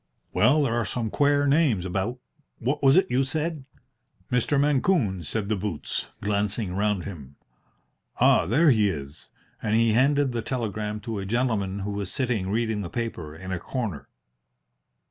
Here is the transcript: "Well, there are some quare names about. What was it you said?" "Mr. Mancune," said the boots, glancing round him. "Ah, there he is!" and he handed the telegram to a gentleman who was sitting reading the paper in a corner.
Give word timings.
"Well, 0.33 0.63
there 0.63 0.73
are 0.73 0.83
some 0.87 1.11
quare 1.11 1.45
names 1.45 1.85
about. 1.85 2.17
What 2.57 2.81
was 2.81 2.95
it 2.95 3.11
you 3.11 3.23
said?" 3.23 3.65
"Mr. 4.31 4.59
Mancune," 4.59 5.21
said 5.23 5.47
the 5.47 5.55
boots, 5.55 6.09
glancing 6.21 6.73
round 6.73 7.03
him. 7.05 7.35
"Ah, 8.19 8.47
there 8.47 8.71
he 8.71 8.89
is!" 8.89 9.29
and 9.61 9.75
he 9.75 9.91
handed 9.93 10.31
the 10.31 10.41
telegram 10.41 11.01
to 11.01 11.19
a 11.19 11.25
gentleman 11.27 11.81
who 11.81 11.91
was 11.91 12.11
sitting 12.11 12.49
reading 12.49 12.81
the 12.81 12.89
paper 12.89 13.35
in 13.35 13.51
a 13.51 13.59
corner. 13.59 14.09